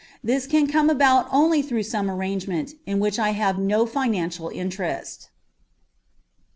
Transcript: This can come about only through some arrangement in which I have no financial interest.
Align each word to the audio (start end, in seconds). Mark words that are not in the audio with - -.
This 0.23 0.47
can 0.47 0.65
come 0.65 0.89
about 0.89 1.27
only 1.31 1.61
through 1.61 1.83
some 1.83 2.09
arrangement 2.09 2.73
in 2.87 2.97
which 2.99 3.19
I 3.19 3.33
have 3.33 3.59
no 3.59 3.85
financial 3.85 4.49
interest. 4.49 5.29